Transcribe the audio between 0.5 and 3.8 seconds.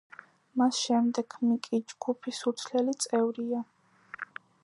მას შემდეგ მიკი ჯგუფის უცვლელი წევრია.